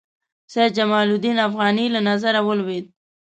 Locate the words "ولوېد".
2.47-2.85